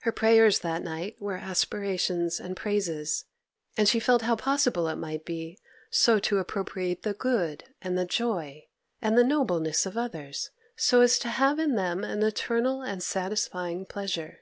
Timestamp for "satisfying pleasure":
13.00-14.40